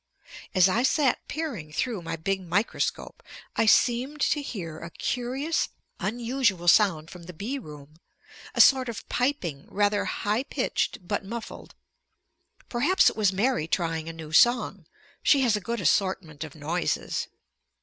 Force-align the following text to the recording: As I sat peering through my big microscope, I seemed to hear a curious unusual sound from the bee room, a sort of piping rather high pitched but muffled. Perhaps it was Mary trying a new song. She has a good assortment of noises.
As 0.55 0.67
I 0.67 0.81
sat 0.81 1.27
peering 1.27 1.71
through 1.71 2.01
my 2.01 2.15
big 2.15 2.41
microscope, 2.41 3.21
I 3.55 3.67
seemed 3.67 4.19
to 4.21 4.41
hear 4.41 4.79
a 4.79 4.89
curious 4.89 5.69
unusual 5.99 6.67
sound 6.67 7.11
from 7.11 7.25
the 7.25 7.33
bee 7.33 7.59
room, 7.59 7.97
a 8.55 8.61
sort 8.61 8.89
of 8.89 9.07
piping 9.09 9.67
rather 9.69 10.05
high 10.05 10.41
pitched 10.41 11.07
but 11.07 11.23
muffled. 11.23 11.75
Perhaps 12.67 13.11
it 13.11 13.15
was 13.15 13.31
Mary 13.31 13.67
trying 13.67 14.09
a 14.09 14.13
new 14.13 14.31
song. 14.31 14.87
She 15.21 15.41
has 15.41 15.55
a 15.55 15.61
good 15.61 15.79
assortment 15.79 16.43
of 16.43 16.55
noises. 16.55 17.27